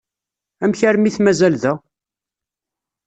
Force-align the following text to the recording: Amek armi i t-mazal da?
Amek 0.63 0.79
armi 0.89 1.07
i 1.09 1.11
t-mazal 1.15 1.55
da? 1.61 1.73